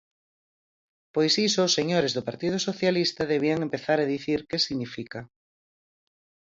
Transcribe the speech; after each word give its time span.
Pois 1.13 1.33
iso 1.47 1.59
os 1.67 1.75
señores 1.77 2.11
do 2.13 2.25
Partido 2.29 2.57
Socialista 2.67 3.29
debían 3.33 3.59
empezar 3.67 3.97
a 4.01 4.09
dicir 4.13 4.39
que 4.49 4.63
significa. 4.67 5.19